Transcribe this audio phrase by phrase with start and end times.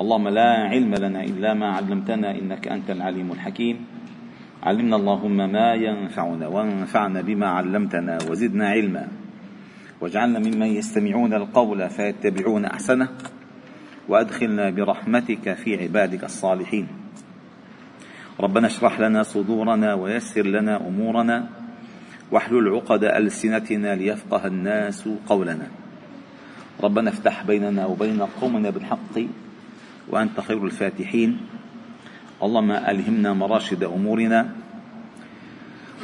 [0.00, 3.86] اللهم لا علم لنا إلا ما علمتنا إنك أنت العليم الحكيم.
[4.62, 9.08] علمنا اللهم ما ينفعنا وانفعنا بما علمتنا وزدنا علما.
[10.00, 13.08] واجعلنا ممن يستمعون القول فيتبعون أحسنه.
[14.08, 16.86] وأدخلنا برحمتك في عبادك الصالحين.
[18.40, 21.48] ربنا اشرح لنا صدورنا ويسر لنا أمورنا.
[22.30, 25.66] واحلل عقد ألسنتنا ليفقه الناس قولنا.
[26.82, 29.43] ربنا افتح بيننا وبين قومنا بالحق
[30.08, 31.38] وأنت خير الفاتحين.
[32.42, 34.48] اللهم ألهمنا مراشد أمورنا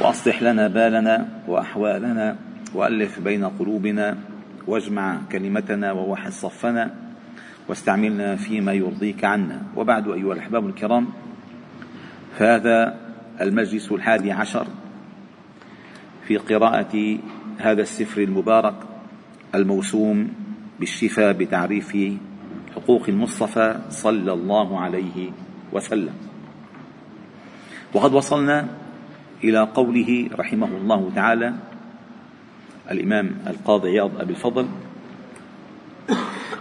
[0.01, 2.37] وأصلح لنا بالنا وأحوالنا
[2.75, 4.17] وألف بين قلوبنا
[4.67, 6.95] واجمع كلمتنا ووحد صفنا
[7.69, 9.63] واستعملنا فيما يرضيك عنا.
[9.77, 11.09] وبعد أيها الأحباب الكرام
[12.39, 12.97] فهذا
[13.41, 14.67] المجلس الحادي عشر
[16.27, 17.19] في قراءة
[17.59, 18.75] هذا السفر المبارك
[19.55, 20.29] الموسوم
[20.81, 21.97] بالشفاء بتعريف
[22.75, 25.31] حقوق المصطفى صلى الله عليه
[25.73, 26.15] وسلم.
[27.95, 28.69] وقد وصلنا
[29.45, 31.55] إلى قوله رحمه الله تعالى
[32.91, 34.69] الإمام القاضي عياض أبي الفضل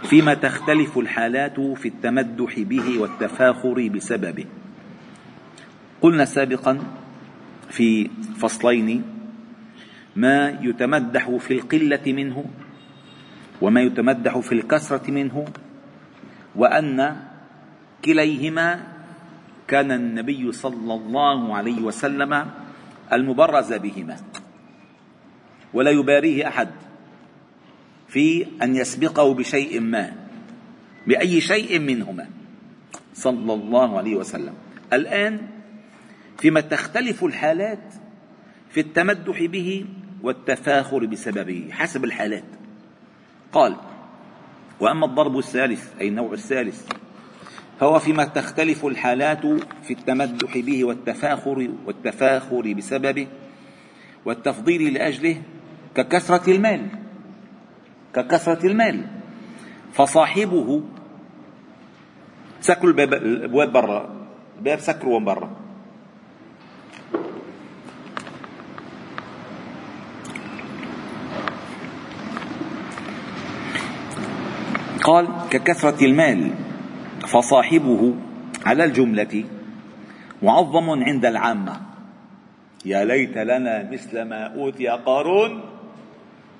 [0.02, 4.44] فيما تختلف الحالات في التمدح به والتفاخر بسببه.
[6.02, 6.78] قلنا سابقا
[7.70, 9.02] في فصلين
[10.16, 12.44] ما يتمدح في القلة منه
[13.62, 15.44] وما يتمدح في الكثرة منه
[16.56, 17.16] وأن
[18.04, 18.86] كليهما
[19.68, 22.50] كان النبي صلى الله عليه وسلم
[23.12, 24.16] المبرز بهما.
[25.74, 26.68] ولا يباريه أحد
[28.08, 30.12] في أن يسبقه بشيء ما
[31.06, 32.26] بأي شيء منهما.
[33.14, 34.54] صلى الله عليه وسلم.
[34.92, 35.40] الآن
[36.38, 37.94] فيما تختلف الحالات
[38.70, 39.86] في التمدح به
[40.22, 42.44] والتفاخر بسببه حسب الحالات.
[43.52, 43.76] قال
[44.80, 46.86] وأما الضرب الثالث أي النوع الثالث
[47.80, 49.46] فهو فيما تختلف الحالات
[49.82, 53.26] في التمدح به والتفاخر والتفاخر بسببه
[54.24, 55.42] والتفضيل لأجله
[55.94, 56.86] ككثرة المال
[58.14, 59.06] ككثرة المال.
[59.92, 60.82] فصاحبه
[62.60, 64.10] سكروا الابواب برا
[64.58, 65.59] الباب سكروا من برا
[75.10, 76.54] قال ككثرة المال
[77.26, 78.14] فصاحبه
[78.66, 79.44] على الجملة
[80.42, 81.80] معظم عند العامة.
[82.84, 85.62] يا ليت لنا مثل ما أوتي قارون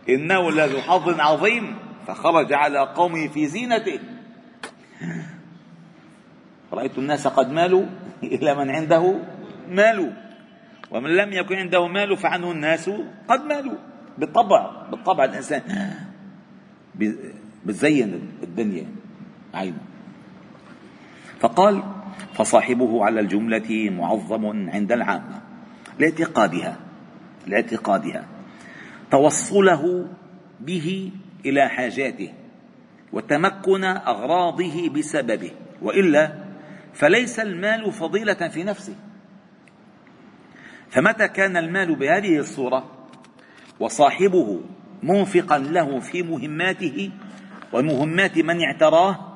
[0.09, 4.00] إنه لذو حظ عظيم فخرج على قومه في زينته.
[6.72, 7.87] رأيت الناس قد مالوا
[8.22, 9.15] إلى من عنده
[9.69, 10.12] مال
[10.91, 12.91] ومن لم يكن عنده مال فعنه الناس
[13.28, 13.78] قد مالوا.
[14.19, 15.62] بالطبع بالطبع الإنسان.
[17.66, 18.87] بتزين الدنيا.
[19.54, 19.81] عينه.
[21.41, 21.82] فقال
[22.34, 25.43] فصاحبه على الجملة معظم عند العامة
[25.99, 26.76] لاعتقادها.
[27.47, 28.26] لاعتقادها.
[29.10, 30.09] توصله
[30.60, 31.10] به
[31.47, 32.32] إلى حاجاته
[33.12, 35.50] وتمكن أغراضه بسببه.
[35.82, 36.32] وإلا
[36.94, 38.94] فليس المال فضيلة في نفسه.
[40.91, 42.91] فمتى كان المال بهذه الصورة؟
[43.81, 44.60] وصاحبه
[45.03, 47.10] منفقا له في مهماته
[47.72, 49.31] ومهمات من اعتراه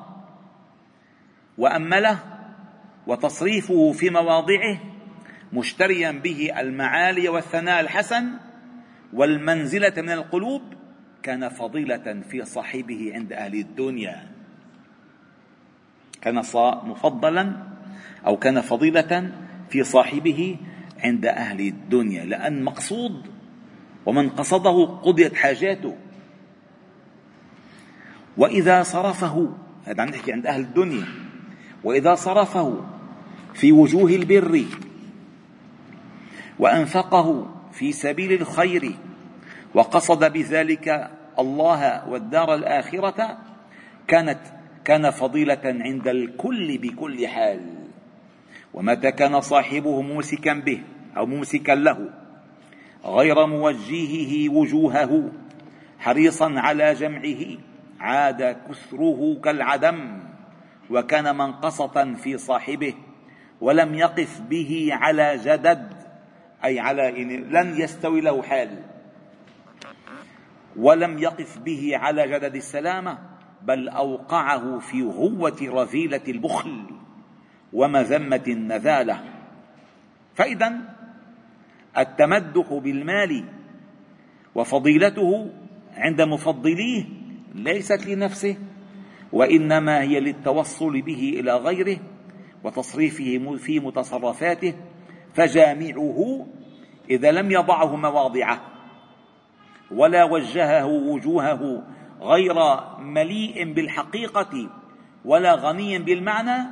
[1.57, 2.19] وأمله
[3.07, 4.79] وتصريفه في مواضعه
[5.53, 8.31] مشتريا به المعالي والثناء الحسن
[9.13, 10.61] والمنزلة من القلوب
[11.23, 14.31] كان فضيلة في صاحبه عند أهل الدنيا.
[16.21, 16.35] كان
[16.83, 17.63] مفضلا
[18.25, 19.31] أو كان فضيلة
[19.69, 20.57] في صاحبه
[20.99, 23.31] عند أهل الدنيا لأن مقصود
[24.05, 25.97] ومن قصده قضيت حاجاته.
[28.37, 29.49] وإذا صرفه
[29.85, 31.05] هذا عم نحكي عند أهل الدنيا
[31.83, 32.81] وإذا صرفه
[33.53, 34.65] في وجوه البر
[36.59, 38.95] وأنفقه في سبيل الخير
[39.73, 43.37] وقصد بذلك الله والدار الآخرة
[44.07, 44.39] كانت
[44.85, 47.61] كان فضيلة عند الكل بكل حال.
[48.73, 50.81] ومتى كان صاحبه ممسكا به
[51.17, 52.09] أو ممسكا له
[53.05, 55.31] غير موجهه وجوهه
[55.99, 57.57] حريصا على جمعه
[57.99, 60.19] عاد كثره كالعدم
[60.89, 62.93] وكان منقصة في صاحبه
[63.61, 65.93] ولم يقف به على جدد
[66.65, 67.11] أي على
[67.49, 68.83] لن يستوي له حال.
[70.75, 73.17] ولم يقف به على جدد السلامة
[73.61, 76.83] بل أوقعه في غوة رذيلة البخل
[77.73, 79.23] ومذمة النذالة.
[80.35, 80.73] فإذا
[81.97, 83.45] التمدح بالمال
[84.55, 85.51] وفضيلته
[85.95, 87.05] عند مفضليه
[87.55, 88.55] ليست لنفسه
[89.33, 91.97] وإنما هي للتوصل به إلى غيره
[92.63, 94.73] وتصريفه في متصرفاته
[95.33, 96.47] فجامعه
[97.09, 98.61] إذا لم يضعه مواضعه
[99.91, 101.83] ولا وجهه وجوهه
[102.21, 102.55] غير
[102.99, 104.69] مليء بالحقيقة
[105.25, 106.63] ولا غني بالمعنى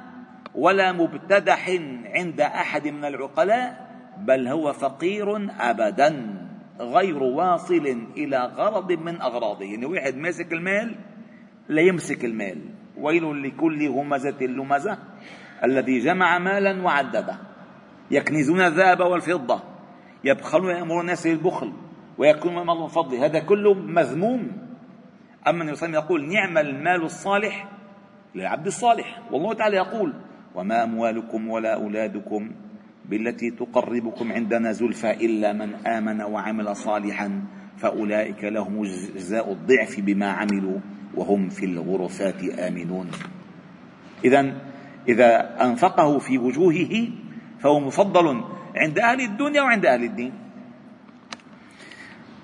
[0.56, 1.69] ولا مبتدح
[2.06, 6.43] عند أحد من العقلاء بل هو فقير أبدا.
[6.80, 9.66] غير واصل إلى غرض من أغراضه.
[9.66, 10.96] يعني واحد ماسك المال
[11.70, 12.58] لا يمسك المال.
[12.98, 14.98] ويل لكل همزة لمزة
[15.64, 17.38] الذي جمع مالا وعدده.
[18.12, 19.60] يكنزون الذهب والفضة.
[20.24, 21.74] يبخلون يأمر الناس بالبخل.
[22.18, 23.25] ويكون من فضله.
[23.25, 24.52] هذا كله مذموم.
[25.48, 27.68] أما النبي صلى الله عليه وسلم يقول نعم المال الصالح
[28.36, 29.22] للعبد الصالح.
[29.31, 30.14] والله تعالى يقول
[30.56, 32.52] وما أموالكم ولا أولادكم
[33.05, 37.41] بالتي تقربكم عندنا زلفى إلا من آمن وعمل صالحا
[37.77, 40.79] فأولئك لهم جزاء الضعف بما عملوا
[41.15, 43.11] وهم في الغرفات آمنون.
[44.25, 44.61] إذا
[45.07, 47.07] إذا أنفقه في وجوهه
[47.59, 48.44] فهو مفضل
[48.75, 50.33] عند أهل الدنيا وعند أهل الدين.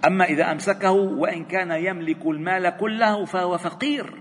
[0.07, 4.13] أما إذا أمسكه وإن كان يملك المال كله فهو فقير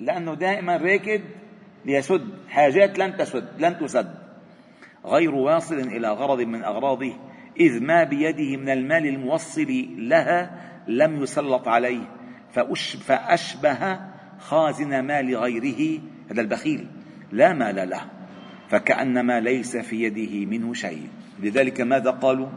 [0.00, 1.20] لأنه دائما راكد
[1.84, 4.27] ليسد حاجات لن تسد لن تسد.
[5.04, 7.12] غير واصل إلى غرض من أغراضه
[7.60, 10.50] إذ ما بيده من المال الموصل لها
[10.88, 12.00] لم يسلط عليه
[13.06, 14.00] فأشبه
[14.38, 16.00] خازن مال غيره
[16.30, 16.86] هذا البخيل
[17.32, 18.04] لا مال له
[18.68, 21.08] فكأنما ليس في يده منه شيء.
[21.42, 22.48] لذلك ماذا قالوا؟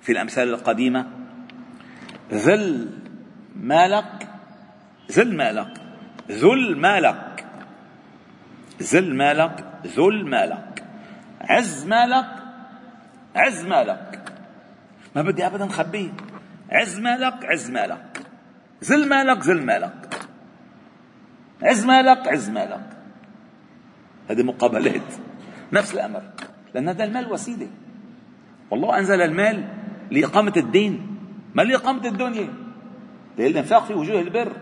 [0.00, 1.06] في الأمثال القديمة
[2.32, 2.90] ذل
[3.56, 4.28] مالك
[5.12, 5.80] ذل مالك
[6.30, 7.44] ذل مالك
[8.82, 10.81] ذل مالك ذل مالك.
[11.42, 12.26] عز مالك
[13.36, 14.22] عز مالك
[15.16, 16.10] ما بدي ابدا خبيه.
[16.70, 18.22] عز مالك عز مالك
[18.84, 20.18] ذل مالك ذل مالك
[21.62, 22.86] عز مالك عز مالك
[24.30, 25.14] هذه مقابلات.
[25.72, 26.22] نفس الأمر.
[26.74, 27.68] لأن هذا المال وسيلة.
[28.70, 29.68] والله أنزل المال
[30.10, 31.18] لإقامة الدين.
[31.54, 32.48] ما لإقامة الدنيا؟
[33.38, 34.52] للانفاق في وجوه البر.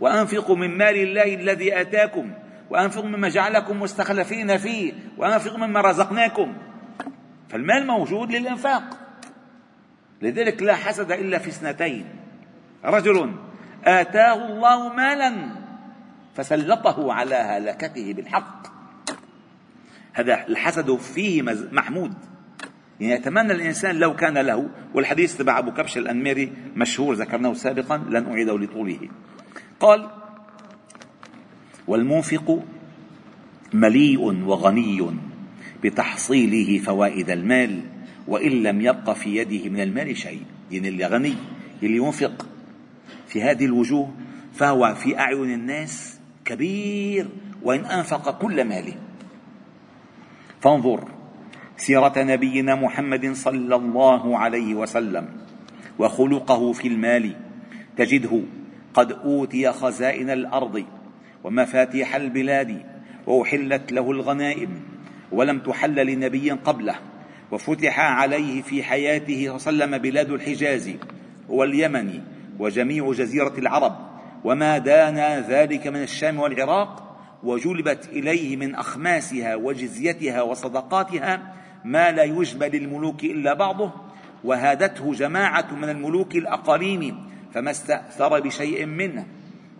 [0.00, 2.32] وأنفقوا من مال الله الذي آتاكم.
[2.70, 6.56] وأنفقوا مما جعلكم مستخلفين فيه وأنفقوا مما رزقناكم.
[7.48, 8.82] فالمال موجود للإنفاق.
[10.22, 12.04] لذلك لا حسد إلا في اثنتين.
[12.84, 13.34] رجل
[13.84, 15.32] آتاه الله مالا
[16.34, 18.66] فسلطه على هلكته بالحق.
[20.12, 22.14] هذا الحسد فيه محمود.
[23.00, 28.32] يعني يتمنى الإنسان لو كان له والحديث تبع أبو كبش الأنميري مشهور ذكرناه سابقا لن
[28.32, 29.08] أعيده لطوله.
[29.80, 30.10] قال
[31.90, 32.62] والمنفق
[33.74, 35.06] مليء وغني
[35.84, 37.80] بتحصيله فوائد المال
[38.28, 40.42] وإن لم يبق في يده من المال شيء.
[40.70, 41.34] يعني اللي غني
[41.82, 42.46] اللي ينفق.
[43.26, 44.10] في هذه الوجوه
[44.54, 47.28] فهو في أعين الناس كبير
[47.62, 48.94] وإن أنفق كل ماله.
[50.60, 51.08] فانظر
[51.76, 55.28] سيرة نبينا محمد صلى الله عليه وسلم
[55.98, 57.36] وخلقه في المال.
[57.96, 58.42] تجده
[58.94, 60.84] قد أوتي خزائن الأرض
[61.44, 62.82] ومفاتيح البلاد
[63.26, 64.82] وأحلت له الغنائم
[65.32, 66.94] ولم تحل لنبي قبله
[67.50, 70.90] وفتح عليه في حياته وسلم بلاد الحجاز
[71.48, 72.20] واليمن
[72.58, 73.96] وجميع جزيرة العرب
[74.44, 81.54] وما دانا ذلك من الشام والعراق وجلبت إليه من أخماسها وجزيتها وصدقاتها
[81.84, 83.92] ما لا يجبى للملوك إلا بعضه
[84.44, 89.26] وهادته جماعة من الملوك الأقاليم فما استأثر بشيء منه.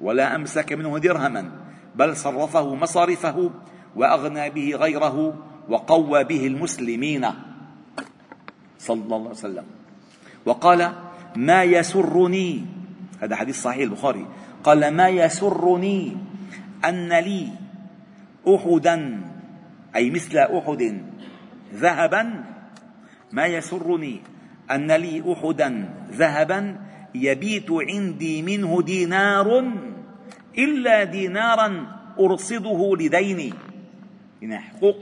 [0.01, 1.51] ولا أمسك منه درهما
[1.95, 3.51] بل صرفه مصارفه
[3.97, 5.35] وأغنى به غيره
[5.69, 7.27] وقوى به المسلمين.
[8.79, 9.67] صلى الله عليه وسلم.
[10.47, 10.93] وقال
[11.37, 12.67] ما يسرني
[13.21, 14.27] هذا حديث صحيح البخاري.
[14.65, 16.17] قال ما يسرني
[16.85, 17.49] أن لي
[18.49, 19.21] أحدا
[19.97, 21.03] أي مثل أحد
[21.75, 22.45] ذهبا
[23.33, 24.21] ما يسرني
[24.71, 26.81] أن لي أحدا ذهبا
[27.15, 29.63] يبيت عندي منه دينار
[30.59, 31.87] إلا دينارا
[32.21, 33.55] أرصده لديني.
[34.43, 34.97] إن حقوق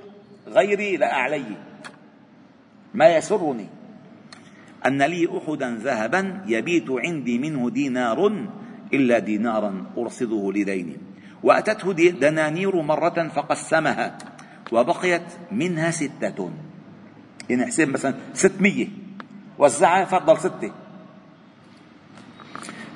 [0.49, 1.57] غيري لا أعلي.
[2.95, 3.67] ما يسرني؟
[4.87, 8.49] أن لي أحدا ذهبا يبيت عندي منه دينار
[8.93, 10.97] إلا دينارا أرصده لديني.
[11.43, 14.19] وأتته دنانير مرة فقسمها
[14.73, 16.50] وبقيت منها ستة.
[17.50, 18.88] يعني حسين مثلا ستمية
[19.59, 20.73] وزعها فضل ستة.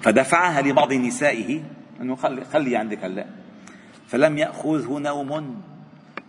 [0.02, 1.62] فدفعها لبعض نسائه
[2.02, 3.26] إنه خلي خلي عندك هلا.
[4.06, 5.62] فلم يأخذه نوم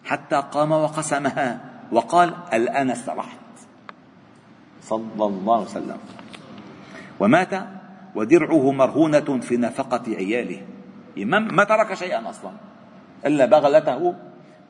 [0.06, 1.70] حتى قام وقسمها.
[1.92, 3.38] وقال الآن استرحت
[4.82, 5.98] صلى الله عليه وسلم.
[7.20, 7.54] ومات
[8.16, 10.62] ودرعه مرهونة في نفقة عياله.
[11.28, 12.52] ما ترك شيئا أصلا.
[13.26, 14.16] إلا بغلته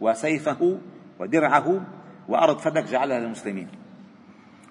[0.02, 0.78] وسيفه
[1.20, 1.82] ودرعه
[2.28, 3.68] وأرض فدك جعلها للمسلمين.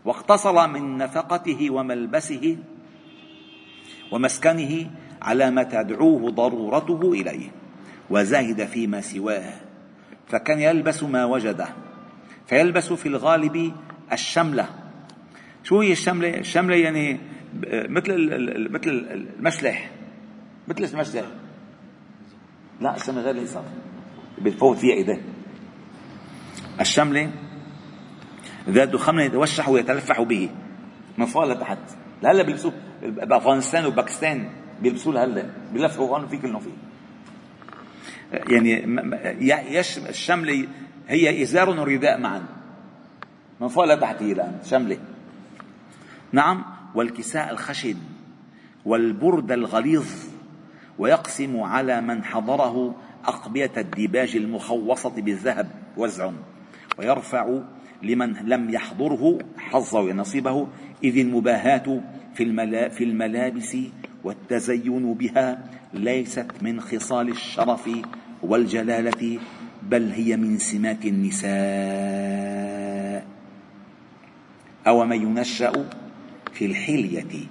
[0.05, 2.57] واقتصر من نفقته وملبسه
[4.13, 4.91] ومسكنه
[5.23, 7.51] على ما تدعوه ضرورته إليه
[8.11, 9.53] وزهد فيما سواه.
[10.29, 11.69] فكان يلبس ما وجده
[12.47, 13.73] فيلبس في الغالب
[14.13, 14.69] الشملة.
[15.65, 17.21] شو هي الشملة؟ الشملة يعني
[17.73, 18.13] مثل
[18.71, 19.91] مثل المشلح.
[20.69, 21.25] مثل المشلح.
[22.81, 23.67] لا الشملة غير الإصابة
[24.43, 25.23] بتفوت فيها ايديه
[26.81, 27.31] الشملة
[28.69, 30.51] ذات خمر يتوشح ويتلفح به.
[31.19, 31.79] من فوق لتحت
[32.25, 34.49] هلا بيلبسوه بأفغانستان وباكستان.
[34.83, 36.71] بيلبسوه هلا بيلفوا هون في كلهم فيه.
[38.33, 38.87] يعني
[39.79, 40.69] يش الشمله
[41.09, 42.43] هي إزار ورداء معا.
[43.61, 44.99] من فوق لتحت هي الان شمله
[46.33, 47.97] نعم والكساء الخشن
[48.85, 50.07] والبرد الغليظ
[50.99, 56.35] ويقسم على من حضره أقبية الديباج المخوصة بالذهب والزعم.
[56.99, 57.59] ويرفع
[58.03, 60.69] لمن لم يحضره حظه ونصيبه
[61.05, 62.01] إذ المباهاة
[62.35, 63.77] في, الملا في الملابس
[64.25, 65.59] والتزين بها
[65.95, 67.91] ليست من خصال الشرف
[68.43, 69.39] والجلالة
[69.83, 71.53] بل هي من سمات النساء.
[74.87, 75.73] أو من ينشأ
[76.53, 77.47] في الحلية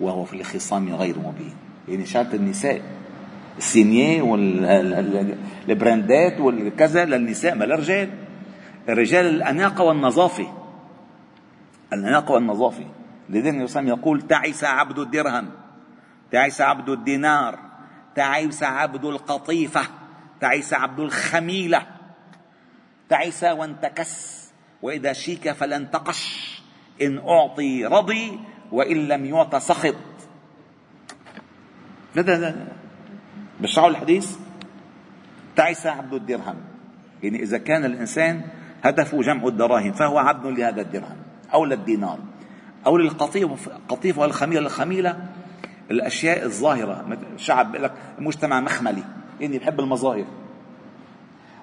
[0.00, 1.54] وهو في الخصام غير مبين.
[1.88, 2.82] يعني شرط النساء.
[3.58, 4.22] السينية
[5.66, 8.08] والبراندات والكذا للنساء ما للرجال
[8.88, 10.46] الرجال الأناقة والنظافة.
[11.92, 12.84] الأناقة والنظافة.
[13.30, 15.59] لذلك يقول تعس عبد الدرهم.
[16.32, 17.58] تعس عبد الدينار
[18.14, 19.82] تعس عبد القطيفة
[20.40, 21.86] تعس عبد الخميلة.
[23.08, 24.40] تعس وانتكس
[24.82, 26.62] وإذا شيك فلا انتقش
[27.02, 28.38] إن أعطي رضي
[28.72, 29.94] وإن لم يعط سخط.
[32.14, 32.54] لا لا لا
[33.60, 34.36] بشرحوا الحديث؟
[35.56, 36.56] تعس عبد الدرهم.
[37.22, 38.42] يعني إذا كان الإنسان
[38.82, 41.16] هدفه جمع الدراهم فهو عبد لهذا الدرهم
[41.54, 42.18] أو للدينار
[42.86, 44.60] أو للقطيفة والخميلة.
[44.60, 45.29] الخميلة
[45.90, 47.18] الأشياء الظاهرة.
[47.36, 49.04] شعب بيقول لك مجتمع مخملي
[49.42, 50.26] إني بحب المظاهر.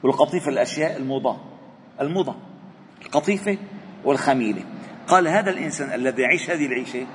[0.04, 1.38] والقطيفة الأشياء الموضة
[2.02, 2.36] الموضة
[3.06, 3.58] القطيفة
[4.04, 4.64] والخميلة.
[5.08, 7.08] قال هذا الإنسان الذي يعيش هذه العيشة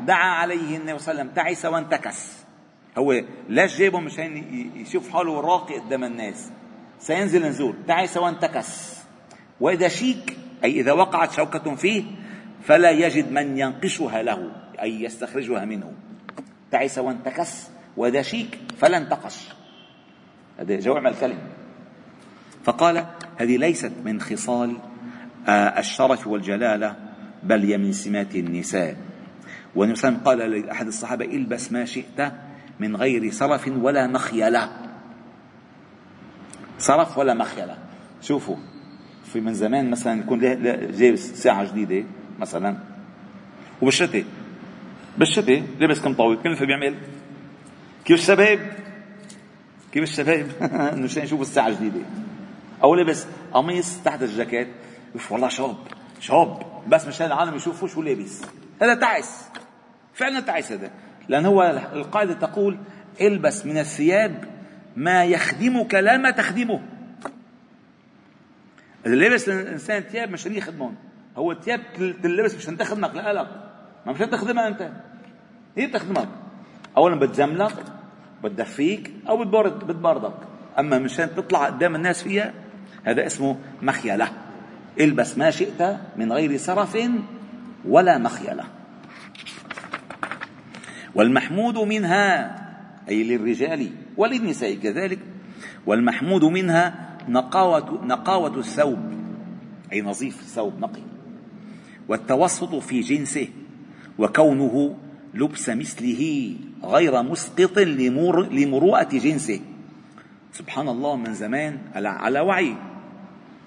[0.00, 2.44] دعا عليه النبي صلى الله عليه وسلم تعس وانتكس.
[2.98, 4.36] هو ليش جابه مشان
[4.76, 6.50] يشوف حاله راقي قدام الناس.
[6.98, 8.94] سينزل نزول تعس وانتكس.
[9.60, 12.04] وإذا شيك أي إذا وقعت شوكة فيه
[12.62, 15.92] فلا يجد من ينقشها له أي يستخرجها منه.
[16.74, 19.48] تعس وانتكس وإذا شيك فلا انتقش
[20.58, 21.38] هذا جوع الكلم.
[22.64, 24.76] فقال هذه ليست من خصال
[25.48, 26.96] آه، الشرف والجلالة
[27.42, 28.96] بل هي من سمات النساء.
[29.74, 32.32] والنبي صلى قال لأحد الصحابة إلبس ما شئت
[32.80, 34.70] من غير صرف ولا مخيلة.
[36.78, 37.76] صرف ولا مخيلة.
[38.22, 38.56] شوفوا
[39.32, 40.38] في من زمان مثلا يكون
[40.98, 42.06] جايب ساعة جديدة
[42.38, 42.76] مثلا.
[43.82, 44.24] وبالشتاء
[45.18, 46.94] بالشتاء لابس كم طاوله كيف بيعمل؟
[48.04, 48.58] كيف الشباب؟
[49.92, 50.46] كيف الشباب؟
[51.02, 52.00] مشان يشوفوا الساعة الجديدة.
[52.82, 54.68] أو لابس قميص تحت الجاكيت.
[55.30, 55.76] والله شاب
[56.20, 58.42] شاب بس مشان العالم يشوفوا شو لابس.
[58.82, 59.44] هذا تعس.
[60.14, 60.90] فعلا تعس هذا.
[61.28, 62.78] لأن هو القاعدة تقول
[63.20, 64.44] البس من الثياب
[64.96, 66.80] ما يخدمك لا ما تخدمه.
[69.06, 70.94] إذا لبس الإنسان ثياب مشان يخدمهم
[71.36, 71.80] هو الثياب
[72.22, 73.46] تلبس مشان تخدمك لا
[74.06, 74.90] ما مشان تخدمها أنت.
[75.76, 76.28] هي بتخدمك.
[76.96, 77.84] أولا بتجملك
[78.44, 80.34] بتدفيك أو بتبرد بتبردك
[80.78, 82.52] أما مشان تطلع قدام الناس فيها
[83.04, 84.28] هذا اسمه مخيلة.
[85.00, 86.98] البس ما شئت من غير سرف
[87.84, 88.64] ولا مخيلة.
[91.14, 92.54] والمحمود منها
[93.08, 95.18] أي للرجال وللنساء كذلك
[95.86, 99.14] والمحمود منها نقاوة, نقاوة الثوب.
[99.92, 101.02] أي نظيف الثوب نقي.
[102.08, 103.48] والتوسط في جنسه.
[104.18, 104.96] وكونه
[105.34, 106.54] لبس مثله
[106.84, 109.60] غير مسقط لمر لمروءة جنسه.
[110.52, 112.76] سبحان الله من زمان على على وعي.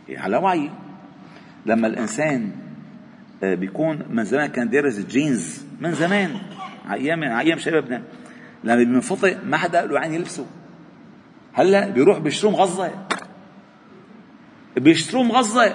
[0.09, 0.69] على وعي.
[1.65, 2.51] لما الإنسان
[3.43, 6.35] آه، بيكون من زمان كان دارس جينز من زمان
[6.91, 8.03] أيام أيام شبابنا
[8.63, 10.45] لما بنفطئ ما حدا له عين يلبسه.
[11.53, 12.91] هلأ بيروح بيشتروا مغزى.
[14.77, 15.73] بيشتروا مغزى.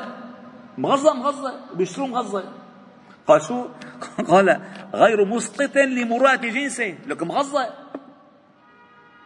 [0.78, 2.42] مغزى مغزى بيشتروا مغزى.
[3.26, 3.66] قال شو؟
[4.28, 4.60] قال
[4.94, 7.66] غير مسقط لمروءة جنسه لكن مغزى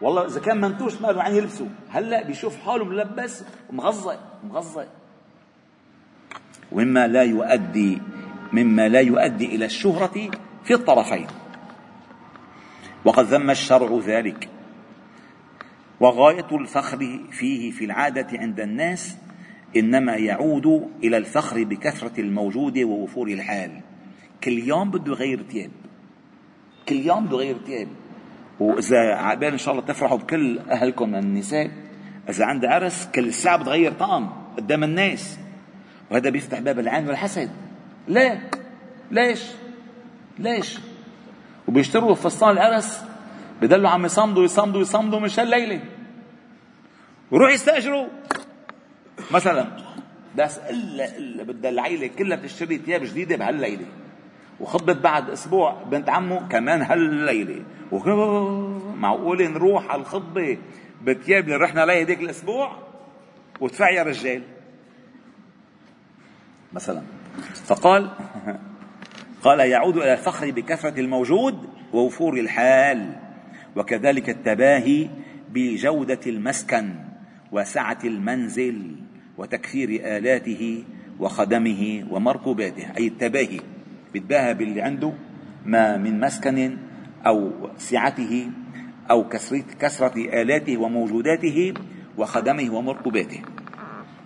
[0.01, 1.69] والله إذا كان منتوش ما له عين يلبسه.
[1.91, 4.87] هلأ بيشوف حاله ملبس مغزى مغزى
[6.73, 8.03] ومما لا يؤدي
[8.53, 10.31] مما لا يؤدي إلى الشهرة
[10.65, 11.27] في الطرفين.
[13.05, 14.49] وقد ذم الشرع ذلك.
[16.01, 19.17] وغاية الفخر فيه في العادة عند الناس
[19.77, 23.81] إنما يعود إلى الفخر بكثرة الموجود ووفور الحال.
[24.45, 25.71] كل يوم بده يغير ثياب
[26.89, 27.89] كل يوم بده يغير ثياب
[28.61, 31.71] وإذا عبال إن شاء الله تفرحوا بكل أهلكم النساء
[32.29, 35.39] إذا عنده عرس كل ساعة بتغير طقم قدام الناس.
[36.11, 37.51] وهذا بيفتح باب العين والحسد.
[38.09, 38.51] ليه؟
[39.11, 39.43] ليش؟
[40.39, 40.79] ليش؟
[41.69, 43.03] وبيشتروا فستان العرس
[43.63, 45.81] بدلوا عم يصمدوا يصمدوا يصمدوا مش هالليلة
[47.31, 48.07] وروح يستأجروا.
[49.31, 49.67] مثلا
[50.37, 53.87] بس الا الا بدها العيلة كلها تشتري ثياب جديدة بهالليله
[54.61, 57.63] وخطبة بعد أسبوع بنت عمه كمان هالليلة.
[58.97, 60.59] معقول نروح على الخطبه
[61.05, 62.77] بثياب اللي رحنا عليها هذيك الأسبوع؟
[63.61, 64.43] وادفع يا رجال.
[66.73, 67.03] مثلا.
[67.65, 68.11] فقال
[69.45, 73.13] قال يعود إلى الفخر بكثرة الموجود ووفور الحال.
[73.77, 75.09] وكذلك التباهي
[75.51, 76.95] بجودة المسكن
[77.53, 79.06] وسعة المنزل.
[79.39, 80.85] وتكثير آلاته
[81.21, 83.61] وخدمه ومركوباته أي التباهي
[84.13, 85.13] بيتباهى باللي عنده
[85.65, 86.79] ما من مسكن
[87.27, 88.51] أو سعته
[89.11, 89.29] أو
[89.81, 91.75] كثرة آلاته وموجوداته
[92.19, 93.41] وخدمه ومركوباته.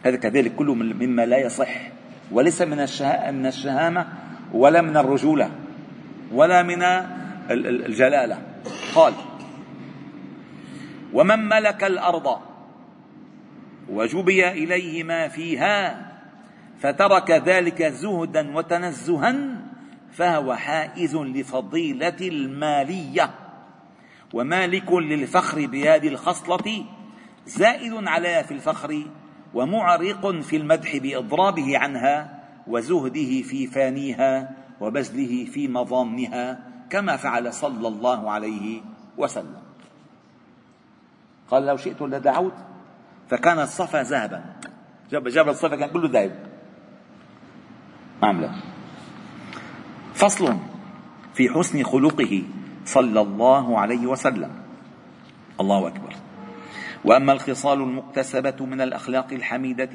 [0.02, 1.90] هذا كذلك كله مما لا يصح
[2.32, 2.76] وليس من
[3.34, 4.06] من الشهامة
[4.52, 5.50] ولا من الرجولة
[6.32, 6.82] ولا من
[7.50, 8.38] الجلالة.
[8.94, 9.12] قال
[11.12, 12.49] ومن ملك الأرض
[13.90, 16.06] وجبي إليه ما فيها
[16.78, 19.34] فترك ذلك زهدا وتنزها
[20.12, 23.30] فهو حائز لفضيلة المالية.
[24.32, 26.84] ومالك للفخر بهذه الخصلة
[27.46, 29.02] زائد عليها في الفخر
[29.54, 36.58] ومعرق في المدح بإضرابه عنها وزهده في فانيها وبذله في مظانها
[36.90, 38.80] كما فعل صلى الله عليه
[39.18, 39.62] وسلم.
[41.50, 42.54] قال لو شئت لدعوت
[43.30, 44.44] فكان الصفا ذهبا.
[45.10, 46.32] جبل الصفا كان كله ذهب
[48.22, 48.50] عامله
[50.14, 50.56] فصل
[51.34, 52.42] في حسن خلقه
[52.84, 54.50] صلى الله عليه وسلم.
[55.60, 56.12] الله أكبر.
[57.04, 59.90] وأما الخصال المكتسبة من الأخلاق الحميدة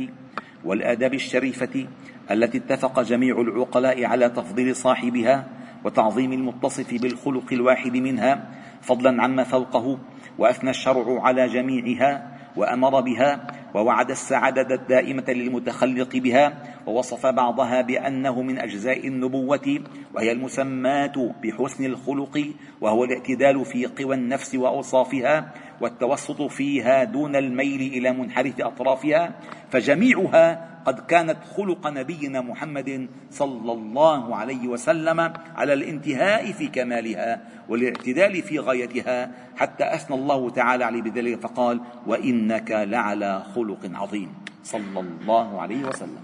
[0.64, 1.88] والاداب الشريفة
[2.32, 5.48] التي اتفق جميع العقلاء على تفضيل صاحبها
[5.84, 10.00] وتعظيم المتصف بالخلق الواحد منها فضلا عما فوقه
[10.38, 16.54] وأثنى الشرع على جميعها وأمر بها ووعد السعادة الدائمة للمتخلق بها
[16.88, 19.80] ووصف بعضها بأنه من أجزاء النبوة
[20.14, 22.46] وهي المسماه بحسن الخلق
[22.82, 29.34] وهو الاعتدال في قوى النفس وأوصافها والتوسط فيها دون الميل إلى منحرف أطرافها
[29.72, 38.42] فجميعها قد كانت خلق نبينا محمد صلى الله عليه وسلم على الانتهاء في كمالها والاعتدال
[38.42, 44.30] في غايتها حتى أثنى الله تعالى عليه بذلك فقال وإنك لعلى خلق عظيم.
[44.64, 46.24] صلى الله عليه وسلم.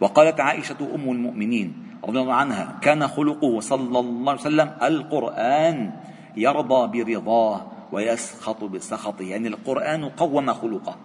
[0.00, 5.90] وقالت عائشة أم المؤمنين رضي الله عنها كان خلقه صلى الله عليه وسلم القرآن
[6.36, 9.22] يرضى برضاه ويسخط بسخطه.
[9.22, 10.96] يعني القرآن قوم خلقه.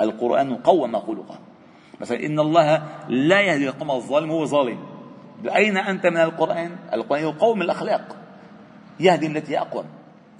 [0.00, 1.38] القرآن قوم خلقه.
[2.00, 4.78] مثلا إن الله لا يهدي القوم الظالم هو ظالم.
[5.56, 8.16] أين أنت من القرآن؟ القرآن يقوم الأخلاق.
[9.00, 9.84] يهدي التي أقوم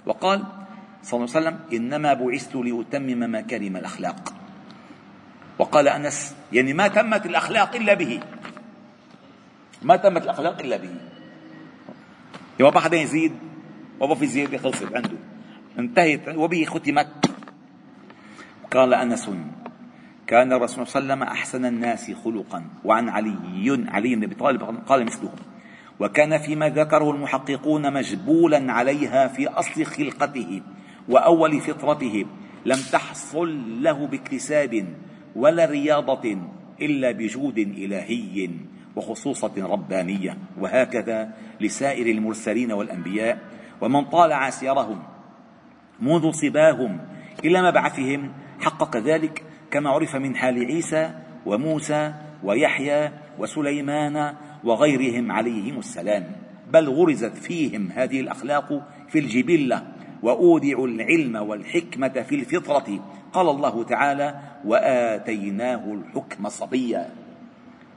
[0.05, 0.43] وقال
[1.03, 4.33] صلى الله عليه وسلم إنما بعثت لأتمم مكارم الأخلاق.
[5.59, 8.19] وقال أنس يعني ما تمت الأخلاق إلا به.
[9.81, 10.95] ما تمت الأخلاق إلا به.
[12.59, 13.31] يبقى حدا يزيد
[13.99, 15.17] وما في زيادة خلصت عنده.
[15.79, 17.28] انتهت وبه ختمت.
[18.71, 19.29] قال أنس
[20.27, 24.63] كان الرسول صلى الله عليه وسلم أحسن الناس خلقا وعن علي علي بن أبي طالب
[24.87, 25.31] قال مثله
[25.99, 30.61] وكان فيما ذكره المحققون مجبولا عليها في أصل خلقته
[31.09, 32.25] وأول فطرته
[32.65, 34.85] لم تحصل له باكتساب
[35.35, 36.37] ولا رياضة
[36.81, 38.49] إلا بجود إلهي
[38.95, 40.37] وخصوصة ربانية.
[40.59, 43.39] وهكذا لسائر المرسلين والأنبياء
[43.81, 45.03] ومن طالع سيرهم
[45.99, 46.99] منذ صباهم
[47.45, 51.11] إلى مبعثهم حقق ذلك كما عرف من حال عيسى
[51.45, 56.31] وموسى ويحيى وسليمان وغيرهم عليهم السلام.
[56.71, 59.87] بل غرزت فيهم هذه الأخلاق في الجبلة
[60.23, 67.09] وأودعوا العلم والحكمة في الفطرة قال الله تعالى وآتيناه الحكم صبيا.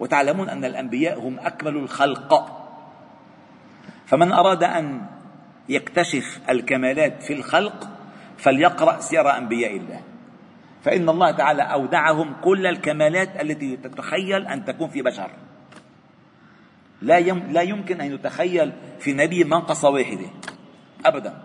[0.01, 2.59] وتعلمون أن الأنبياء هم أكمل الخلق.
[4.07, 5.01] فمن أراد أن
[5.68, 7.88] يكتشف الكمالات في الخلق
[8.38, 10.01] فليقرأ سير أنبياء الله.
[10.82, 15.30] فإن الله تعالى أودعهم كل الكمالات التي تتخيل أن تكون في بشر.
[17.02, 20.26] لا لا يمكن أن يتخيل في نبي منقصة واحدة.
[21.06, 21.42] أبدا.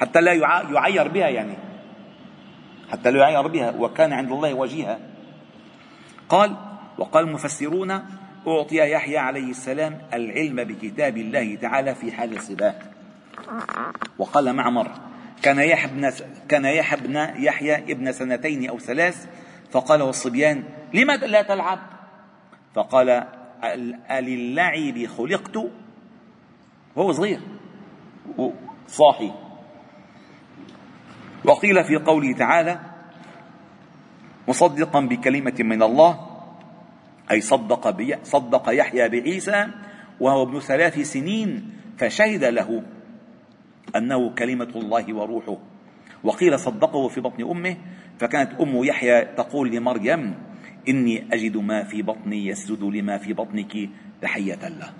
[0.00, 0.32] حتى لا
[0.72, 1.56] يعير بها يعني.
[2.90, 4.98] حتى لا يعير بها وكان عند الله وجيها.
[6.28, 6.56] قال
[6.98, 7.90] وقال المفسرون
[8.46, 12.74] أعطي يحيى عليه السلام العلم بكتاب الله تعالى في حال الصباه
[14.18, 14.90] وقال معمر
[15.42, 16.12] كان يحيى ابن
[16.48, 19.26] كان يحيى ابن يحيى ابن سنتين أو ثلاث
[19.70, 21.78] فقال الصبيان لم لا تلعب؟
[22.74, 23.26] فقال
[24.10, 25.56] أللعب خلقت؟
[26.96, 27.40] وهو صغير.
[28.88, 29.32] صاحي.
[31.44, 32.80] وقيل في قوله تعالى
[34.48, 36.26] مصدقا بكلمة من الله
[37.30, 39.66] أي صدق, صدق يحيى بعيسى
[40.20, 42.82] وهو ابن ثلاث سنين فشهد له.
[43.96, 45.56] أنه كلمة الله وروحه.
[46.24, 47.76] وقيل صدقه في بطن أمه
[48.18, 50.34] فكانت أم يحيى تقول لمريم
[50.88, 53.88] إني أجد ما في بطني يسجد لما في بطنك
[54.22, 54.92] تحية له.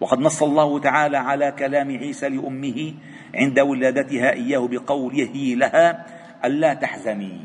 [0.00, 2.94] وقد نص الله تعالى على كلام عيسى لأمه
[3.34, 6.06] عند ولادتها إياه بقوله لها
[6.44, 7.40] ألا تحزني.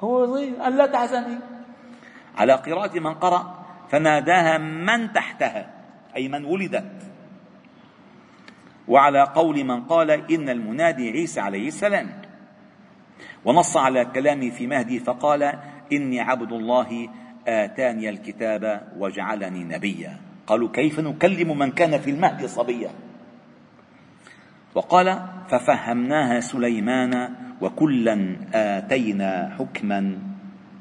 [0.00, 1.38] هو صغير ألا تحزني.
[2.36, 5.70] على قراءة من قرأ فناداها من تحتها
[6.16, 6.95] أي من ولدت
[8.88, 12.08] وعلى قول من قال إن المنادي عيسى عليه السلام.
[13.44, 15.52] ونص على كلامه في مهدي فقال
[15.92, 17.08] إني عبد الله
[17.46, 20.20] آتاني الكتاب وجعلني نبيا.
[20.46, 22.90] قالوا كيف نكلم من كان في المهد صبيا؟
[24.74, 30.18] وقال ففهمناها سليمان وكلا آتينا حكما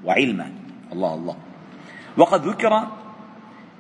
[0.05, 0.51] وعلما.
[0.91, 1.37] الله الله.
[2.17, 2.87] وقد ذكر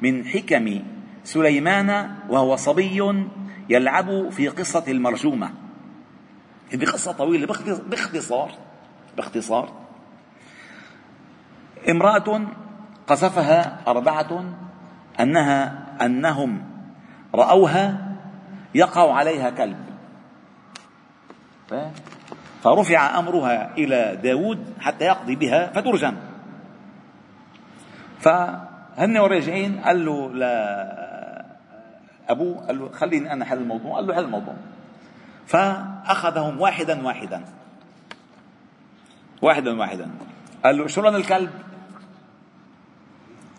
[0.01, 0.79] من حكم
[1.23, 3.01] سليمان وهو صبي
[3.69, 5.51] يلعب في قصة المرجومة.
[6.73, 7.47] هذه قصة طويلة
[7.89, 8.51] باختصار
[9.17, 9.73] باختصار.
[11.89, 12.41] امرأة
[13.07, 14.45] قذفها أربعة
[15.19, 16.63] أنها أنهم
[17.35, 18.15] رأوها
[18.75, 19.85] يقع عليها كلب.
[22.63, 26.15] فرفع أمرها إلى داود حتى يقضي بها فترجم.
[28.19, 30.31] فهن وراجعين قال له
[32.27, 33.95] لأبوه قال له خليني أنا حل الموضوع.
[33.95, 34.55] قال له حل الموضوع.
[35.45, 37.45] فأخذهم واحدا واحدا.
[39.41, 40.11] واحدا واحدا.
[40.63, 41.49] قال له شو لون الكلب؟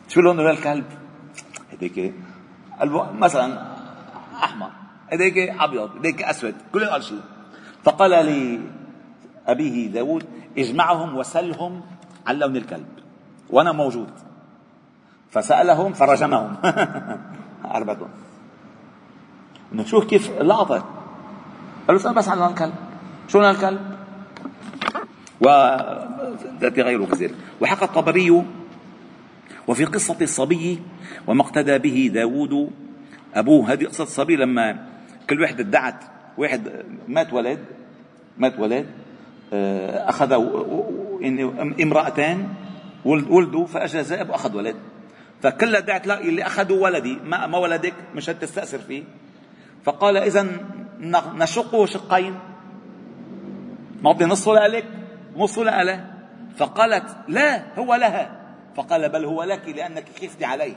[0.09, 0.85] شو لون الكلب؟
[1.73, 2.15] هديك
[2.79, 3.77] قال مثلا
[4.35, 4.71] أحمر
[5.13, 7.21] هديك أبيض هديك أسود كل قال شيء
[7.85, 8.11] فقال
[9.47, 10.25] لابيه داود
[10.59, 11.83] اجمعهم وسلهم
[12.27, 12.87] عن لون الكلب
[13.51, 14.11] وأنا موجود.
[15.31, 16.57] فسألهم فرجمهم.
[19.73, 20.85] اربعتهم نشوف كيف لقطه
[21.89, 22.75] قال له بس عن الكلب؟
[23.29, 23.81] شو لون الكلب؟
[25.41, 28.43] وتأتي غيره كثير وحكى الطبري
[29.67, 30.79] وفي قصة الصبي
[31.27, 32.71] وما اقتدى به داود
[33.35, 34.87] أبوه هذه قصة الصبي لما
[35.31, 36.05] كل واحد ادعت
[36.39, 37.59] واحد مات ولد
[38.39, 38.87] مات ولد
[39.53, 40.33] آه، أخذ
[41.83, 42.49] امرأتان
[43.05, 44.77] ولدوا فأجى ذئب وأخذ ولد.
[45.43, 49.03] فكلها ادعت لا اللي أخذوا ولدي ما, ما ولدك مش تستأثر فيه.
[49.87, 50.47] فقال إذا
[51.35, 52.35] نشقه شقين.
[54.03, 54.85] نعطي نصه لك
[55.37, 56.05] نصه له
[56.57, 58.41] فقالت لا هو لها.
[58.77, 60.75] فقال بل هو لك لأنك خفت عليه.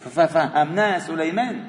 [0.00, 1.64] ففهمناه سليمان.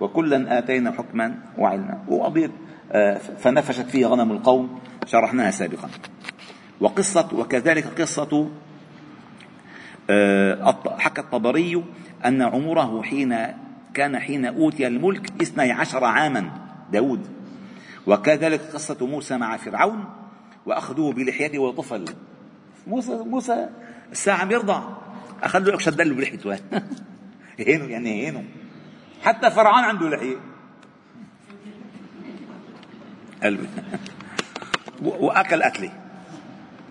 [0.00, 2.04] وكلا آتينا حكما وعلما.
[2.08, 2.50] وقضية
[2.92, 4.80] آه، فنفشت فيه غنم القوم.
[5.06, 5.88] شرحناها سابقا.
[6.80, 8.50] وقصة وكذلك قصة
[10.10, 11.84] آه، حكى الطبري
[12.24, 13.46] أن عمره حين
[13.94, 16.50] كان حين أوتي الملك اثني عشر عاما
[16.92, 17.26] داود.
[18.06, 20.04] وكذلك قصة موسى مع فرعون
[20.66, 22.04] وأخذوه بلحيته وطفل
[22.86, 23.68] موسى موسى
[24.12, 24.82] الساعة عم يرضع
[25.42, 26.58] أخذ له شد له بلحيته
[27.58, 28.44] هينه يعني هينه
[29.22, 30.36] حتى فرعون عنده لحية.
[33.42, 33.68] قلبي
[35.02, 35.92] وأكل أكله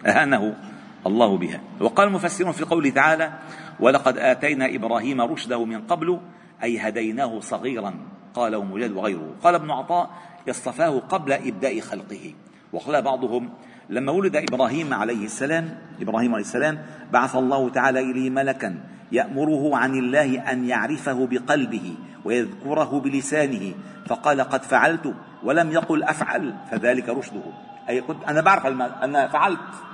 [0.06, 0.69] أهانه.
[1.08, 1.62] الله بها.
[1.80, 3.34] وقال المفسرون في قوله تعالى
[3.80, 6.20] ولقد آتينا إبراهيم رشده من قبل
[6.64, 7.94] أي هديناه صغيرا.
[8.34, 9.36] قاله مجد وغيره.
[9.44, 10.10] قال ابن عطاء
[10.50, 12.34] اصطفاه قبل إبداء خلقه.
[12.74, 13.50] وقال بعضهم
[13.90, 19.96] لما ولد إبراهيم عليه السلام إبراهيم عليه السلام بعث الله تعالى إليه ملكا يأمره عن
[19.96, 23.74] الله أن يعرفه بقلبه ويذكره بلسانه
[24.08, 26.56] فقال قد فعلت ولم يقل أفعل.
[26.72, 27.42] فذلك رشده.
[27.90, 28.66] أي قلت أنا بعرف
[29.04, 29.89] أنا فعلت.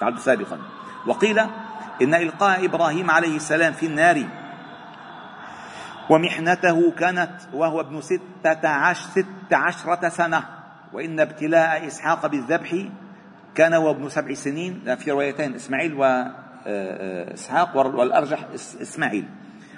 [0.00, 0.58] فعلت سابقا.
[1.06, 1.38] وقيل
[2.02, 4.24] إن إلقاء إبراهيم عليه السلام في النار
[6.10, 10.44] ومحنته كانت وهو ابن ستة عشر ست عشرة سنة.
[10.92, 12.76] وإن ابتلاء إسحاق بالذبح
[13.54, 14.96] كان وابن سبع سنين.
[14.96, 18.38] في روايتين إسماعيل وإسحاق والأرجح
[18.82, 19.24] إسماعيل.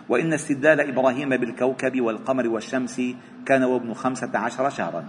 [0.09, 3.00] وإن استدلال إبراهيم بالكوكب والقمر والشمس
[3.46, 5.05] كان وابن خمسة عشر شهرا.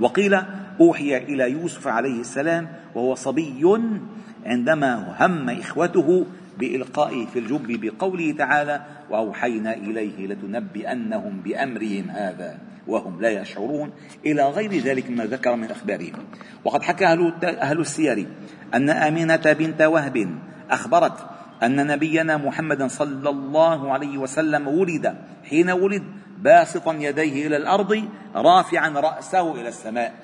[0.00, 0.42] وقيل
[0.80, 3.64] أوحي إلى يوسف عليه السلام وهو صبي
[4.46, 6.26] عندما هم إخوته
[6.58, 13.92] بإلقائه في الجب بقوله تعالى وأوحينا إليه لتنبئنهم بأمرهم هذا وهم لا يشعرون
[14.26, 16.24] إلى غير ذلك مما ذكر من أخبارهم.
[16.64, 17.04] وقد حكى
[17.44, 18.26] أهل السير
[18.74, 20.38] أن آمنة بنت وهب
[20.70, 21.26] أخبرت
[21.62, 25.14] أن نبينا محمدا صلى الله عليه وسلم ولد
[25.44, 26.02] حين ولد
[26.38, 30.14] باسطا يديه إلى الأرض رافعا رأسه إلى السماء.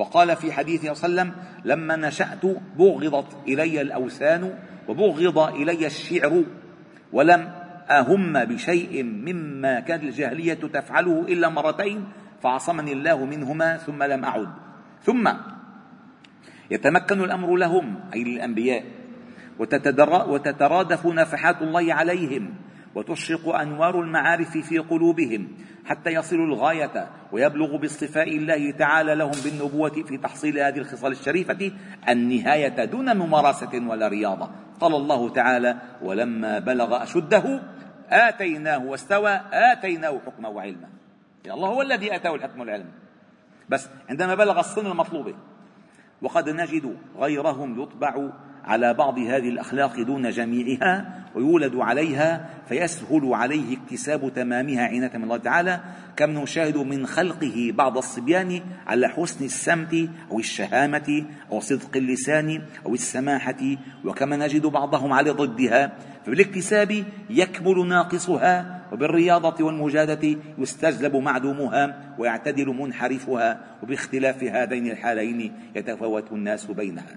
[0.00, 2.44] وقال في حديثه صلى الله عليه وسلم لما نشأت
[2.78, 4.58] بغضت إلي الأوثان
[4.88, 6.44] وبغض إلي الشعر
[7.12, 7.52] ولم
[7.90, 12.08] أهم بشيء مما كانت الجاهلية تفعله إلا مرتين
[12.42, 14.48] فعصمني الله منهما ثم لم أعد.
[15.02, 15.28] ثم
[16.70, 18.84] يتمكن الأمر لهم أي للأنبياء
[20.28, 22.54] وتترادف نفحات الله عليهم
[22.94, 25.48] وتشرق أنوار المعارف في قلوبهم
[25.84, 31.72] حتى يصلوا الغاية ويبلغ باصطفاء الله تعالى لهم بالنبوة في تحصيل هذه الخصال الشريفة
[32.08, 34.50] النهاية دون ممارسة ولا رياضة.
[34.80, 37.62] قال الله تعالى ولما بلغ أشده
[38.08, 40.88] آتيناه واستوى آتيناه حكما وعلما.
[41.46, 42.90] الله هو الذي أتاه الحكم والعلم.
[43.68, 45.34] بس عندما بلغ السن المطلوبه
[46.22, 48.30] وقد نجد غيرهم يطبع
[48.64, 55.36] على بعض هذه الأخلاق دون جميعها ويولد عليها فيسهل عليه اكتساب تمامها عنايه من الله
[55.36, 55.80] تعالى
[56.16, 62.94] كم نشاهد من خلقه بعض الصبيان على حسن السمت أو الشهامة أو صدق اللسان أو
[62.94, 65.92] السماحة وكما نجد بعضهم على ضدها
[66.26, 77.16] فبالاكتساب يكمل ناقصها وبالرياضة والمجادة يستجلب معدومها ويعتدل منحرفها وباختلاف هذين الحالين يتفاوت الناس بينها.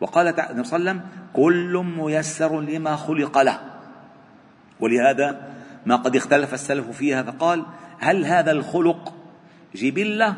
[0.00, 1.00] وقال النبي صلى الله عليه وسلم
[1.32, 3.60] كل ميسر لما خلق له.
[4.80, 5.48] ولهذا
[5.86, 7.64] ما قد اختلف السلف فيها فقال
[7.98, 9.14] هل هذا الخلق
[9.74, 10.34] جبلة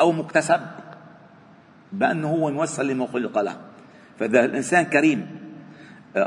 [0.00, 0.60] أو مكتسب؟
[1.92, 3.56] بأنه هو موسر لما خلق له.
[4.18, 5.26] فإذا الإنسان كريم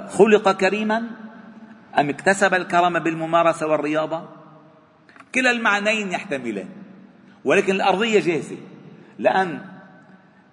[0.07, 1.03] خلق كريما
[1.99, 4.23] أم اكتسب الكرم بالممارسة والرياضة؟
[5.35, 6.67] كلا المعنيين يحتملان
[7.45, 8.57] ولكن الأرضية جاهزة
[9.19, 9.59] لأن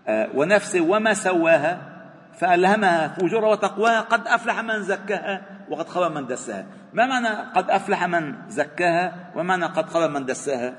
[0.08, 1.91] آه، ونفسه وما سواها
[2.38, 6.66] فألهمها فجورها وتقواها قد أفلح من زكاها وقد خاب من دساها.
[6.92, 10.74] ما معنى قد أفلح من زكاها؟ وما معنى قد خاب من دساها؟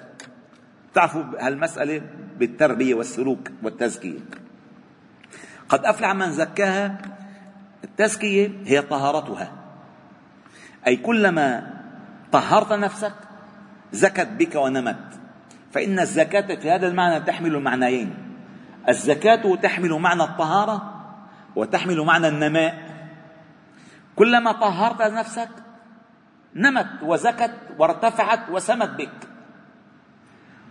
[0.94, 2.02] تعرفوا هالمسألة
[2.38, 4.20] بالتربية والسلوك والتزكية.
[5.70, 6.98] قد أفلح من زكاها
[7.84, 9.52] التزكية هي طهارتها.
[10.88, 11.74] أي كلما
[12.32, 13.14] طهرت نفسك
[13.92, 15.06] زكت بك ونمت.
[15.72, 18.14] فإن الزكاة في هذا المعنى تحمل معنيين.
[18.90, 20.93] الزكاة تحمل معنى الطهارة
[21.56, 22.94] وتحمل معنى النماء.
[24.16, 25.50] كلما طهرت نفسك
[26.56, 29.30] نمت وزكت وارتفعت وسمت بك.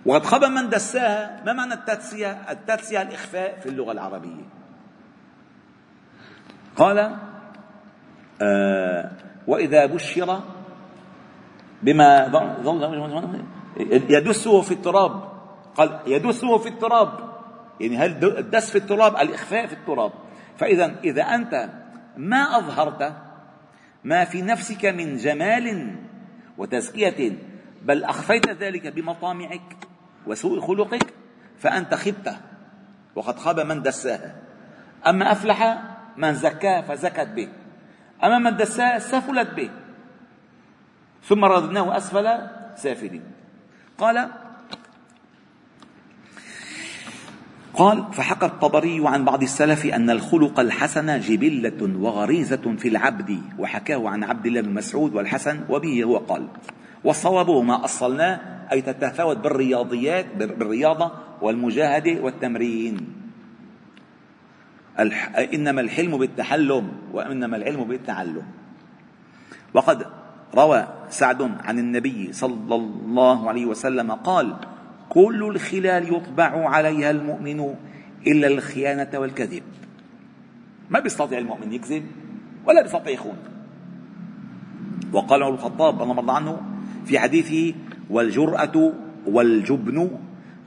[0.06, 4.44] وقد خاب من دساها ما معنى التدسية؟ التدسية الإخفاء في اللغة العربية.
[6.76, 7.16] قال
[8.42, 9.10] آه
[9.46, 10.40] وإذا بشر
[11.82, 12.28] بما
[12.62, 13.44] ظل
[14.10, 15.32] يدسه في التراب.
[15.76, 17.32] قال يدسه في التراب.
[17.80, 20.12] يعني هل الدس في التراب الإخفاء في التراب.
[20.62, 21.68] فإذا إذا أنت
[22.16, 23.16] ما أظهرت
[24.04, 25.96] ما في نفسك من جمال
[26.58, 27.38] وتزكية
[27.82, 29.76] بل أخفيت ذلك بمطامعك
[30.26, 31.14] وسوء خلقك
[31.58, 32.36] فأنت خبت
[33.14, 34.34] وقد خاب من دساها.
[35.06, 35.82] أما أفلح
[36.16, 37.48] من زكاها فزكت به.
[38.24, 39.70] أما من دساها سفلت به.
[41.24, 42.38] ثم رددناه أسفل
[42.74, 43.22] سافلين.
[43.98, 44.30] قال
[47.74, 54.24] قال فحكى الطبري عن بعض السلف أن الخلق الحسن جبلة وغريزة في العبد وحكاه عن
[54.24, 56.46] عبد الله بن مسعود والحسن وبه هو قال
[57.04, 58.40] والصواب ما أصلناه
[58.72, 62.96] أي تتفاوت بالرياضيات بالرياضة والمجاهدة والتمرين.
[65.54, 68.42] إنما الحلم بالتحلم وإنما العلم بالتعلم.
[69.74, 70.06] وقد
[70.54, 74.56] روى سعد عن النبي صلى الله عليه وسلم قال
[75.12, 77.74] كل الخلال يطبع عليها المؤمن
[78.26, 79.62] إلا الخيانة والكذب.
[80.90, 82.04] ما بيستطيع المؤمن يكذب
[82.66, 83.36] ولا بيستطيع يخون.
[85.12, 86.60] وقال عمر الخطاب الله مرضى عنه
[87.06, 87.74] في حديثه
[88.10, 88.92] والجرأة
[89.26, 90.10] والجبن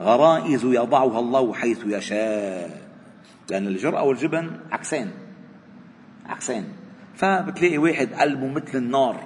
[0.00, 2.86] غرائز يضعها الله حيث يشاء.
[3.50, 5.10] لأن الجرأة والجبن عكسين
[6.26, 6.64] عكسين.
[7.14, 9.20] فبتلاقي واحد قلبه مثل النار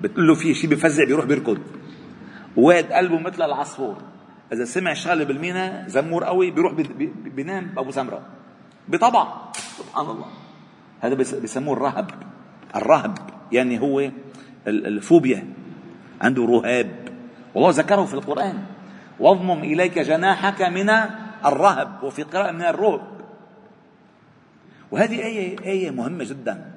[0.00, 1.58] بتقول له في شيء بفزع بيروح بيركض.
[2.56, 3.96] واد قلبه مثل العصفور.
[4.52, 6.72] إذا سمع شغله بالمينا زمور قوي بيروح
[7.24, 8.22] بينام بأبو سمرة.
[8.88, 9.52] بطبع.
[9.52, 10.26] سبحان الله.
[11.00, 12.10] هذا بيسموه الرهب.
[12.76, 13.18] الرهب.
[13.52, 14.10] يعني هو
[14.66, 15.44] الفوبيا.
[16.20, 17.08] عنده رهاب.
[17.54, 18.64] والله ذكره في القرآن.
[19.20, 20.90] واضمم إليك جناحك من
[21.46, 23.06] الرهب وفي قراءة من الرعب
[24.90, 26.72] وهذه آية آية مهمة جدا.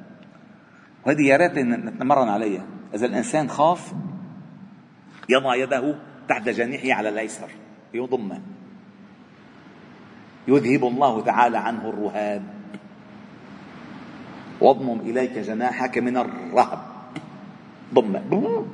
[1.05, 2.65] وهذه يا ريت نتمرن عليها.
[2.93, 3.93] إذا الإنسان خاف
[5.29, 5.95] يضع يده
[6.29, 7.49] تحت جنيحه على الأيسر
[7.93, 8.41] يضمه.
[10.47, 12.43] يذهب الله تعالى عنه الرهاب.
[14.61, 16.79] واضمم إليك جناحك من الرهب.
[17.93, 18.65] ضمه.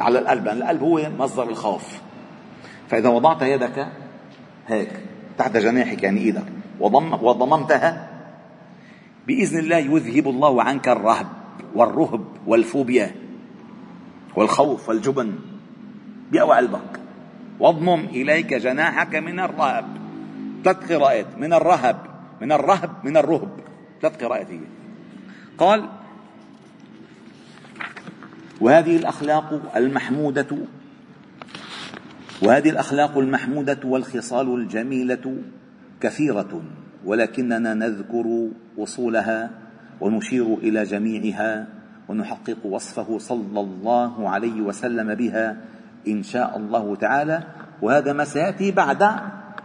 [0.00, 2.00] على القلب لأن القلب هو مصدر الخوف.
[2.88, 3.86] فإذا وضعت يدك
[4.68, 5.00] هيك
[5.38, 6.46] تحت جناحك يعني إيدك
[6.80, 8.08] وضم وضممتها
[9.26, 11.26] بإذن الله يذهب الله عنك الرهب
[11.74, 13.29] والرهب والفوبيا.
[14.36, 15.32] والخوف والجبن
[16.32, 17.00] بأوى قلبك
[17.60, 19.84] واضمم إليك جناحك من الرهب.
[20.64, 21.96] ثلاث قراءات من الرهب
[22.40, 23.50] من الرهب من الرهب.
[24.02, 24.60] ثلاث قراءات هي
[25.58, 25.88] قال
[28.60, 30.56] وهذه الأخلاق المحمودة
[32.42, 35.36] وهذه الأخلاق المحمودة والخصال الجميلة
[36.00, 36.62] كثيرة
[37.04, 39.50] ولكننا نذكر أصولها
[40.00, 41.79] ونشير إلى جميعها.
[42.10, 45.56] ونحقق وصفه صلى الله عليه وسلم بها
[46.08, 47.42] إن شاء الله تعالى.
[47.82, 49.02] وهذا ما سيأتي بعد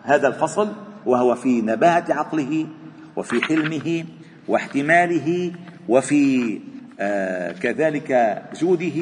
[0.03, 0.67] هذا الفصل
[1.05, 2.67] وهو في نباهة عقله
[3.15, 4.05] وفي حلمه
[4.47, 5.51] واحتماله
[5.89, 6.59] وفي
[6.99, 8.99] آه كذلك جوده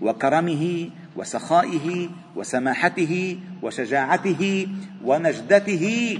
[0.00, 4.68] وكرمه وسخائه وسماحته وشجاعته
[5.04, 6.18] ونجدته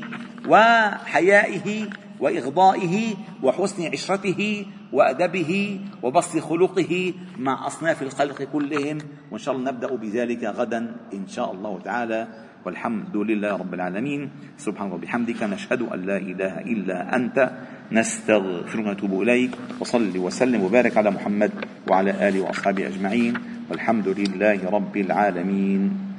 [0.48, 1.86] وحيائه
[2.22, 8.98] وإغضائه وحسن عشرته وأدبه وبسط خلقه مع أصناف الخلق كلهم.
[9.30, 12.28] وإن شاء الله نبدأ بذلك غدا إن شاء الله تعالى.
[12.64, 14.30] والحمد لله رب العالمين.
[14.56, 15.42] سبحانك وبحمدك.
[15.42, 17.50] نشهد أن لا إله إلا أنت.
[17.92, 19.50] نستغفرك ونتوب إليك.
[19.80, 21.50] وصل وسلم وبارك على محمد
[21.90, 23.34] وعلى آله وأصحابه أجمعين.
[23.70, 26.11] والحمد لله رب العالمين.